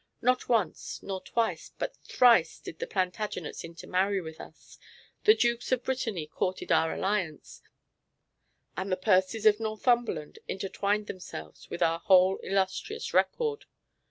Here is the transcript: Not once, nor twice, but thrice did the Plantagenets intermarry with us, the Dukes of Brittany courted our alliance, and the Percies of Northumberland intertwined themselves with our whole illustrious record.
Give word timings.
Not 0.23 0.49
once, 0.49 1.03
nor 1.03 1.21
twice, 1.21 1.73
but 1.77 1.95
thrice 1.97 2.57
did 2.59 2.79
the 2.79 2.87
Plantagenets 2.87 3.63
intermarry 3.63 4.19
with 4.19 4.41
us, 4.41 4.79
the 5.25 5.35
Dukes 5.35 5.71
of 5.71 5.83
Brittany 5.83 6.25
courted 6.25 6.71
our 6.71 6.91
alliance, 6.91 7.61
and 8.75 8.91
the 8.91 8.97
Percies 8.97 9.45
of 9.45 9.59
Northumberland 9.59 10.39
intertwined 10.47 11.05
themselves 11.05 11.69
with 11.69 11.83
our 11.83 11.99
whole 11.99 12.37
illustrious 12.41 13.13
record. 13.13 13.65